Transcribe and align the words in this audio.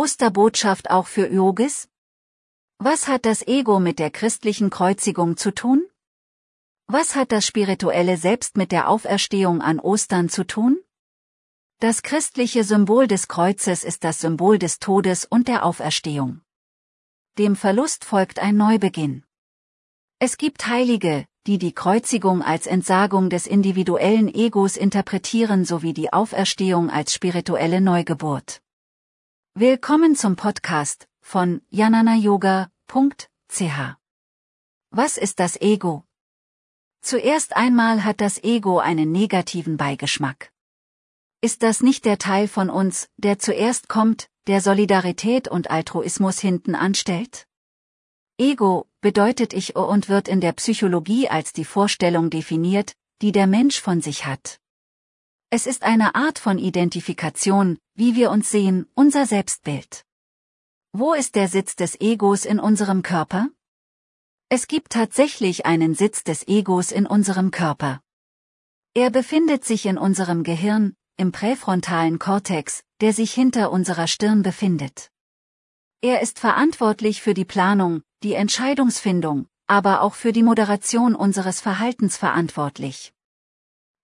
Osterbotschaft 0.00 0.88
auch 0.88 1.06
für 1.06 1.30
Yogis? 1.30 1.86
Was 2.78 3.06
hat 3.06 3.26
das 3.26 3.46
Ego 3.46 3.80
mit 3.80 3.98
der 3.98 4.10
christlichen 4.10 4.70
Kreuzigung 4.70 5.36
zu 5.36 5.50
tun? 5.50 5.84
Was 6.86 7.16
hat 7.16 7.32
das 7.32 7.44
spirituelle 7.44 8.16
Selbst 8.16 8.56
mit 8.56 8.72
der 8.72 8.88
Auferstehung 8.88 9.60
an 9.60 9.78
Ostern 9.78 10.30
zu 10.30 10.46
tun? 10.46 10.78
Das 11.80 12.02
christliche 12.02 12.64
Symbol 12.64 13.08
des 13.08 13.28
Kreuzes 13.28 13.84
ist 13.84 14.02
das 14.02 14.20
Symbol 14.20 14.58
des 14.58 14.78
Todes 14.78 15.26
und 15.26 15.48
der 15.48 15.66
Auferstehung. 15.66 16.40
Dem 17.36 17.54
Verlust 17.54 18.06
folgt 18.06 18.38
ein 18.38 18.56
Neubeginn. 18.56 19.24
Es 20.18 20.38
gibt 20.38 20.66
Heilige, 20.66 21.26
die 21.46 21.58
die 21.58 21.74
Kreuzigung 21.74 22.40
als 22.40 22.66
Entsagung 22.66 23.28
des 23.28 23.46
individuellen 23.46 24.34
Egos 24.34 24.78
interpretieren 24.78 25.66
sowie 25.66 25.92
die 25.92 26.10
Auferstehung 26.10 26.88
als 26.88 27.12
spirituelle 27.12 27.82
Neugeburt. 27.82 28.62
Willkommen 29.62 30.16
zum 30.16 30.36
Podcast 30.36 31.06
von 31.20 31.60
jananayoga.ch. 31.68 32.70
Was 34.90 35.18
ist 35.18 35.38
das 35.38 35.60
Ego? 35.60 36.04
Zuerst 37.02 37.54
einmal 37.54 38.02
hat 38.02 38.22
das 38.22 38.42
Ego 38.42 38.78
einen 38.78 39.12
negativen 39.12 39.76
Beigeschmack. 39.76 40.50
Ist 41.42 41.62
das 41.62 41.82
nicht 41.82 42.06
der 42.06 42.16
Teil 42.16 42.48
von 42.48 42.70
uns, 42.70 43.10
der 43.18 43.38
zuerst 43.38 43.90
kommt, 43.90 44.30
der 44.46 44.62
Solidarität 44.62 45.46
und 45.46 45.70
Altruismus 45.70 46.38
hinten 46.38 46.74
anstellt? 46.74 47.46
Ego 48.38 48.88
bedeutet 49.02 49.52
ich 49.52 49.76
und 49.76 50.08
wird 50.08 50.28
in 50.28 50.40
der 50.40 50.52
Psychologie 50.52 51.28
als 51.28 51.52
die 51.52 51.66
Vorstellung 51.66 52.30
definiert, 52.30 52.94
die 53.20 53.32
der 53.32 53.46
Mensch 53.46 53.78
von 53.78 54.00
sich 54.00 54.24
hat. 54.24 54.59
Es 55.52 55.66
ist 55.66 55.82
eine 55.82 56.14
Art 56.14 56.38
von 56.38 56.58
Identifikation, 56.58 57.76
wie 57.96 58.14
wir 58.14 58.30
uns 58.30 58.50
sehen, 58.50 58.86
unser 58.94 59.26
Selbstbild. 59.26 60.04
Wo 60.92 61.12
ist 61.12 61.34
der 61.34 61.48
Sitz 61.48 61.74
des 61.74 62.00
Egos 62.00 62.44
in 62.44 62.60
unserem 62.60 63.02
Körper? 63.02 63.48
Es 64.48 64.68
gibt 64.68 64.92
tatsächlich 64.92 65.66
einen 65.66 65.96
Sitz 65.96 66.22
des 66.22 66.46
Egos 66.46 66.92
in 66.92 67.04
unserem 67.04 67.50
Körper. 67.50 68.00
Er 68.94 69.10
befindet 69.10 69.64
sich 69.64 69.86
in 69.86 69.98
unserem 69.98 70.44
Gehirn, 70.44 70.94
im 71.16 71.32
präfrontalen 71.32 72.20
Kortex, 72.20 72.84
der 73.00 73.12
sich 73.12 73.32
hinter 73.32 73.72
unserer 73.72 74.06
Stirn 74.06 74.42
befindet. 74.42 75.10
Er 76.00 76.22
ist 76.22 76.38
verantwortlich 76.38 77.22
für 77.22 77.34
die 77.34 77.44
Planung, 77.44 78.02
die 78.22 78.34
Entscheidungsfindung, 78.34 79.48
aber 79.66 80.02
auch 80.02 80.14
für 80.14 80.30
die 80.32 80.44
Moderation 80.44 81.16
unseres 81.16 81.60
Verhaltens 81.60 82.16
verantwortlich. 82.16 83.12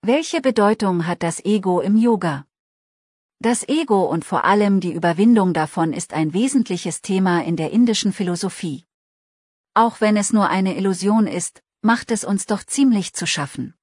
Welche 0.09 0.41
Bedeutung 0.41 1.09
hat 1.09 1.25
das 1.25 1.45
Ego 1.45 1.81
im 1.81 1.97
Yoga? 1.97 2.47
Das 3.41 3.69
Ego 3.69 4.05
und 4.05 4.25
vor 4.25 4.45
allem 4.45 4.79
die 4.79 4.93
Überwindung 4.93 5.53
davon 5.53 5.93
ist 5.93 6.13
ein 6.13 6.33
wesentliches 6.33 7.03
Thema 7.03 7.43
in 7.43 7.57
der 7.57 7.73
indischen 7.73 8.13
Philosophie. 8.13 8.85
Auch 9.75 10.01
wenn 10.01 10.17
es 10.17 10.33
nur 10.33 10.49
eine 10.49 10.77
Illusion 10.77 11.27
ist, 11.27 11.61
macht 11.83 12.13
es 12.13 12.23
uns 12.23 12.47
doch 12.47 12.63
ziemlich 12.63 13.15
zu 13.15 13.27
schaffen. 13.27 13.75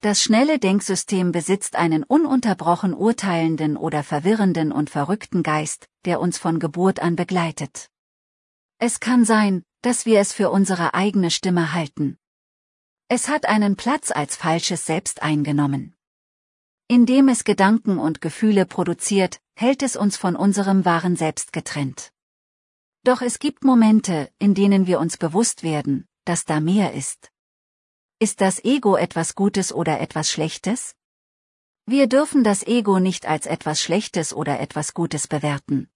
Das 0.00 0.20
schnelle 0.20 0.58
Denksystem 0.58 1.30
besitzt 1.30 1.76
einen 1.76 2.02
ununterbrochen 2.02 2.92
urteilenden 2.92 3.76
oder 3.76 4.02
verwirrenden 4.02 4.72
und 4.72 4.90
verrückten 4.90 5.44
Geist, 5.44 5.88
der 6.04 6.18
uns 6.18 6.36
von 6.36 6.58
Geburt 6.58 6.98
an 6.98 7.14
begleitet. 7.14 7.90
Es 8.78 8.98
kann 8.98 9.24
sein, 9.24 9.62
dass 9.82 10.04
wir 10.04 10.18
es 10.18 10.32
für 10.32 10.50
unsere 10.50 10.94
eigene 10.94 11.30
Stimme 11.30 11.74
halten. 11.74 12.18
Es 13.10 13.28
hat 13.28 13.46
einen 13.46 13.74
Platz 13.74 14.10
als 14.10 14.36
falsches 14.36 14.84
Selbst 14.84 15.22
eingenommen. 15.22 15.96
Indem 16.88 17.28
es 17.28 17.44
Gedanken 17.44 17.98
und 17.98 18.20
Gefühle 18.20 18.66
produziert, 18.66 19.40
hält 19.54 19.82
es 19.82 19.96
uns 19.96 20.18
von 20.18 20.36
unserem 20.36 20.84
wahren 20.84 21.16
Selbst 21.16 21.54
getrennt. 21.54 22.12
Doch 23.04 23.22
es 23.22 23.38
gibt 23.38 23.64
Momente, 23.64 24.30
in 24.38 24.54
denen 24.54 24.86
wir 24.86 25.00
uns 25.00 25.16
bewusst 25.16 25.62
werden, 25.62 26.06
dass 26.26 26.44
da 26.44 26.60
mehr 26.60 26.92
ist. 26.92 27.30
Ist 28.18 28.42
das 28.42 28.62
Ego 28.62 28.96
etwas 28.96 29.34
Gutes 29.34 29.72
oder 29.72 30.00
etwas 30.00 30.30
Schlechtes? 30.30 30.94
Wir 31.86 32.08
dürfen 32.08 32.44
das 32.44 32.62
Ego 32.66 32.98
nicht 33.00 33.24
als 33.24 33.46
etwas 33.46 33.80
Schlechtes 33.80 34.34
oder 34.34 34.60
etwas 34.60 34.92
Gutes 34.92 35.28
bewerten. 35.28 35.88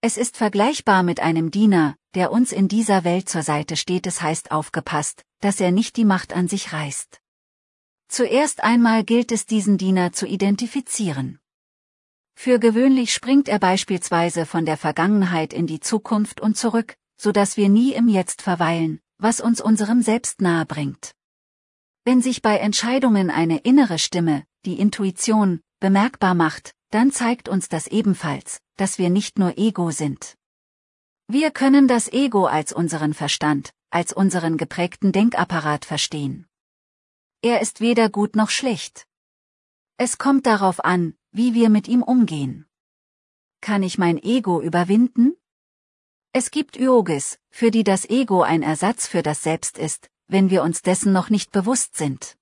Es 0.00 0.16
ist 0.16 0.36
vergleichbar 0.36 1.04
mit 1.04 1.20
einem 1.20 1.52
Diener, 1.52 1.96
der 2.16 2.32
uns 2.32 2.50
in 2.50 2.66
dieser 2.66 3.04
Welt 3.04 3.28
zur 3.28 3.42
Seite 3.42 3.76
steht. 3.76 4.06
Es 4.06 4.22
heißt 4.22 4.50
aufgepasst, 4.50 5.24
dass 5.40 5.60
er 5.60 5.72
nicht 5.72 5.96
die 5.96 6.04
Macht 6.04 6.32
an 6.32 6.48
sich 6.48 6.72
reißt. 6.72 7.20
Zuerst 8.08 8.62
einmal 8.62 9.04
gilt 9.04 9.32
es 9.32 9.46
diesen 9.46 9.78
Diener 9.78 10.12
zu 10.12 10.26
identifizieren. 10.26 11.38
Für 12.34 12.58
gewöhnlich 12.58 13.12
springt 13.12 13.48
er 13.48 13.58
beispielsweise 13.58 14.46
von 14.46 14.66
der 14.66 14.76
Vergangenheit 14.76 15.52
in 15.52 15.66
die 15.66 15.80
Zukunft 15.80 16.40
und 16.40 16.56
zurück, 16.56 16.96
so 17.16 17.32
dass 17.32 17.56
wir 17.56 17.68
nie 17.68 17.92
im 17.94 18.08
Jetzt 18.08 18.42
verweilen, 18.42 19.00
was 19.18 19.40
uns 19.40 19.60
unserem 19.60 20.02
Selbst 20.02 20.40
nahe 20.40 20.66
bringt. 20.66 21.12
Wenn 22.04 22.22
sich 22.22 22.42
bei 22.42 22.58
Entscheidungen 22.58 23.30
eine 23.30 23.58
innere 23.58 23.98
Stimme, 23.98 24.44
die 24.64 24.78
Intuition, 24.78 25.60
bemerkbar 25.80 26.34
macht, 26.34 26.72
dann 26.90 27.10
zeigt 27.10 27.48
uns 27.48 27.68
das 27.68 27.86
ebenfalls, 27.88 28.60
dass 28.76 28.98
wir 28.98 29.10
nicht 29.10 29.38
nur 29.38 29.58
Ego 29.58 29.90
sind. 29.90 30.36
Wir 31.28 31.50
können 31.50 31.88
das 31.88 32.06
Ego 32.12 32.46
als 32.46 32.72
unseren 32.72 33.12
Verstand, 33.12 33.74
als 33.90 34.12
unseren 34.12 34.56
geprägten 34.56 35.10
Denkapparat 35.10 35.84
verstehen. 35.84 36.46
Er 37.42 37.60
ist 37.60 37.80
weder 37.80 38.08
gut 38.08 38.36
noch 38.36 38.50
schlecht. 38.50 39.08
Es 39.96 40.18
kommt 40.18 40.46
darauf 40.46 40.84
an, 40.84 41.16
wie 41.32 41.52
wir 41.52 41.68
mit 41.68 41.88
ihm 41.88 42.04
umgehen. 42.04 42.66
Kann 43.60 43.82
ich 43.82 43.98
mein 43.98 44.22
Ego 44.22 44.60
überwinden? 44.60 45.34
Es 46.32 46.52
gibt 46.52 46.76
Yogis, 46.76 47.40
für 47.50 47.72
die 47.72 47.82
das 47.82 48.08
Ego 48.08 48.42
ein 48.42 48.62
Ersatz 48.62 49.08
für 49.08 49.24
das 49.24 49.42
Selbst 49.42 49.78
ist, 49.78 50.08
wenn 50.28 50.48
wir 50.48 50.62
uns 50.62 50.82
dessen 50.82 51.12
noch 51.12 51.28
nicht 51.28 51.50
bewusst 51.50 51.96
sind. 51.96 52.36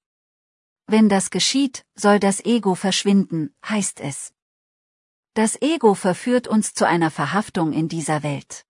Wenn 0.86 1.08
das 1.08 1.30
geschieht, 1.30 1.86
soll 1.94 2.18
das 2.18 2.44
Ego 2.44 2.74
verschwinden, 2.74 3.54
heißt 3.66 4.00
es. 4.00 4.34
Das 5.32 5.60
Ego 5.62 5.94
verführt 5.94 6.48
uns 6.48 6.74
zu 6.74 6.86
einer 6.86 7.10
Verhaftung 7.10 7.72
in 7.72 7.88
dieser 7.88 8.22
Welt. 8.22 8.66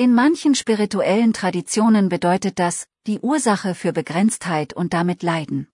In 0.00 0.14
manchen 0.14 0.54
spirituellen 0.54 1.32
Traditionen 1.32 2.08
bedeutet 2.08 2.60
das, 2.60 2.86
die 3.08 3.18
Ursache 3.18 3.74
für 3.74 3.92
Begrenztheit 3.92 4.72
und 4.72 4.92
damit 4.92 5.24
Leiden. 5.24 5.66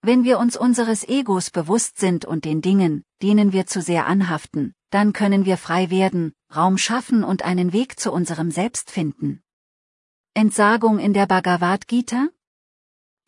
Wenn 0.00 0.24
wir 0.24 0.38
uns 0.38 0.56
unseres 0.56 1.06
Egos 1.06 1.50
bewusst 1.50 1.98
sind 1.98 2.24
und 2.24 2.46
den 2.46 2.62
Dingen, 2.62 3.04
denen 3.20 3.52
wir 3.52 3.66
zu 3.66 3.82
sehr 3.82 4.06
anhaften, 4.06 4.72
dann 4.88 5.12
können 5.12 5.44
wir 5.44 5.58
frei 5.58 5.90
werden, 5.90 6.32
Raum 6.54 6.78
schaffen 6.78 7.24
und 7.24 7.44
einen 7.44 7.74
Weg 7.74 8.00
zu 8.00 8.10
unserem 8.10 8.50
Selbst 8.50 8.90
finden. 8.90 9.42
Entsagung 10.32 10.98
in 10.98 11.12
der 11.12 11.26
Bhagavad 11.26 11.88
Gita? 11.88 12.30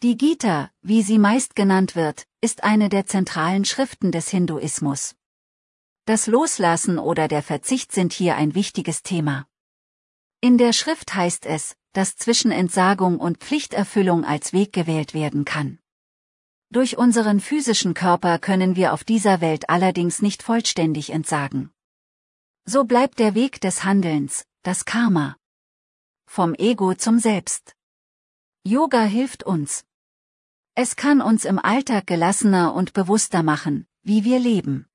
Die 0.02 0.16
Gita, 0.16 0.70
wie 0.80 1.02
sie 1.02 1.18
meist 1.18 1.54
genannt 1.54 1.96
wird, 1.96 2.24
ist 2.40 2.64
eine 2.64 2.88
der 2.88 3.04
zentralen 3.04 3.66
Schriften 3.66 4.10
des 4.10 4.30
Hinduismus. 4.30 5.16
Das 6.06 6.26
Loslassen 6.26 6.98
oder 6.98 7.28
der 7.28 7.42
Verzicht 7.42 7.92
sind 7.92 8.14
hier 8.14 8.36
ein 8.36 8.54
wichtiges 8.54 9.02
Thema. 9.02 9.46
In 10.40 10.56
der 10.56 10.72
Schrift 10.72 11.14
heißt 11.14 11.46
es, 11.46 11.76
dass 11.92 12.14
zwischen 12.14 12.52
Entsagung 12.52 13.18
und 13.18 13.38
Pflichterfüllung 13.38 14.24
als 14.24 14.52
Weg 14.52 14.72
gewählt 14.72 15.12
werden 15.12 15.44
kann. 15.44 15.80
Durch 16.70 16.96
unseren 16.96 17.40
physischen 17.40 17.92
Körper 17.94 18.38
können 18.38 18.76
wir 18.76 18.92
auf 18.92 19.02
dieser 19.02 19.40
Welt 19.40 19.68
allerdings 19.68 20.22
nicht 20.22 20.44
vollständig 20.44 21.10
entsagen. 21.10 21.72
So 22.64 22.84
bleibt 22.84 23.18
der 23.18 23.34
Weg 23.34 23.60
des 23.60 23.82
Handelns, 23.82 24.44
das 24.62 24.84
Karma. 24.84 25.36
Vom 26.26 26.54
Ego 26.54 26.94
zum 26.94 27.18
Selbst. 27.18 27.74
Yoga 28.62 29.02
hilft 29.02 29.42
uns. 29.42 29.84
Es 30.74 30.94
kann 30.94 31.20
uns 31.20 31.46
im 31.46 31.58
Alltag 31.58 32.06
gelassener 32.06 32.74
und 32.74 32.92
bewusster 32.92 33.42
machen, 33.42 33.88
wie 34.02 34.22
wir 34.24 34.38
leben. 34.38 34.87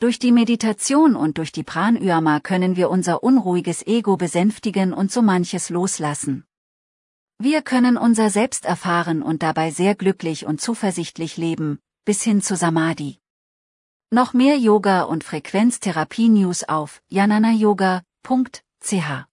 Durch 0.00 0.18
die 0.18 0.32
Meditation 0.32 1.14
und 1.14 1.36
durch 1.36 1.52
die 1.52 1.62
Pranayama 1.62 2.40
können 2.40 2.74
wir 2.74 2.88
unser 2.88 3.22
unruhiges 3.22 3.86
Ego 3.86 4.16
besänftigen 4.16 4.94
und 4.94 5.12
so 5.12 5.20
manches 5.20 5.68
loslassen. 5.68 6.46
Wir 7.38 7.60
können 7.60 7.98
unser 7.98 8.30
Selbst 8.30 8.64
erfahren 8.64 9.22
und 9.22 9.42
dabei 9.42 9.70
sehr 9.70 9.94
glücklich 9.94 10.46
und 10.46 10.58
zuversichtlich 10.58 11.36
leben, 11.36 11.80
bis 12.06 12.22
hin 12.22 12.40
zu 12.40 12.56
Samadhi. 12.56 13.18
Noch 14.10 14.32
mehr 14.32 14.56
Yoga 14.56 15.02
und 15.02 15.22
Frequenztherapie-News 15.22 16.64
auf 16.64 17.02
jananayoga.ch 17.08 19.29